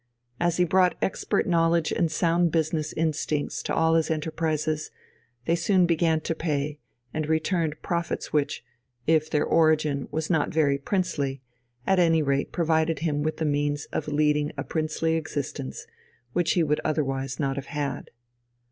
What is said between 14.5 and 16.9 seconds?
a princely existence which he would